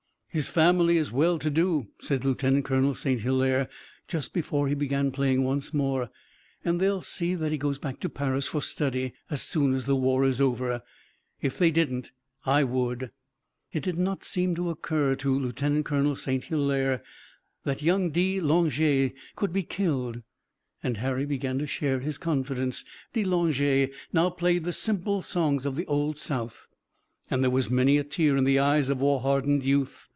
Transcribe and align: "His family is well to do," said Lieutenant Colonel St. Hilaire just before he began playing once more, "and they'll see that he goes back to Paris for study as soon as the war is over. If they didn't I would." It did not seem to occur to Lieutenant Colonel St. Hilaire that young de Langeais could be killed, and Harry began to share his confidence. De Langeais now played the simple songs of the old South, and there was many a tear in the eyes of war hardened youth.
"His 0.33 0.47
family 0.47 0.95
is 0.95 1.11
well 1.11 1.37
to 1.39 1.49
do," 1.49 1.89
said 1.99 2.23
Lieutenant 2.23 2.63
Colonel 2.63 2.93
St. 2.93 3.19
Hilaire 3.19 3.67
just 4.07 4.31
before 4.33 4.69
he 4.69 4.73
began 4.75 5.11
playing 5.11 5.43
once 5.43 5.73
more, 5.73 6.09
"and 6.63 6.79
they'll 6.79 7.01
see 7.01 7.35
that 7.35 7.51
he 7.51 7.57
goes 7.57 7.77
back 7.77 7.99
to 7.99 8.07
Paris 8.07 8.47
for 8.47 8.61
study 8.61 9.11
as 9.29 9.41
soon 9.41 9.73
as 9.73 9.85
the 9.87 9.95
war 9.97 10.23
is 10.23 10.39
over. 10.39 10.83
If 11.41 11.57
they 11.57 11.69
didn't 11.69 12.11
I 12.45 12.63
would." 12.63 13.11
It 13.73 13.83
did 13.83 13.97
not 13.97 14.23
seem 14.23 14.55
to 14.55 14.69
occur 14.69 15.15
to 15.15 15.37
Lieutenant 15.37 15.83
Colonel 15.83 16.15
St. 16.15 16.45
Hilaire 16.45 17.03
that 17.65 17.81
young 17.81 18.09
de 18.11 18.39
Langeais 18.39 19.11
could 19.35 19.51
be 19.51 19.63
killed, 19.63 20.21
and 20.81 20.95
Harry 20.95 21.25
began 21.25 21.59
to 21.59 21.67
share 21.67 21.99
his 21.99 22.17
confidence. 22.17 22.85
De 23.11 23.25
Langeais 23.25 23.89
now 24.13 24.29
played 24.29 24.63
the 24.63 24.71
simple 24.71 25.21
songs 25.21 25.65
of 25.65 25.75
the 25.75 25.85
old 25.87 26.17
South, 26.17 26.67
and 27.29 27.43
there 27.43 27.51
was 27.51 27.69
many 27.69 27.97
a 27.97 28.03
tear 28.05 28.37
in 28.37 28.45
the 28.45 28.59
eyes 28.59 28.89
of 28.89 29.01
war 29.01 29.19
hardened 29.19 29.65
youth. 29.65 30.07